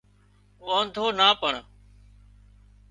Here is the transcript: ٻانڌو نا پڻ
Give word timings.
ٻانڌو 0.65 1.05
نا 1.17 1.27
پڻ 1.41 1.53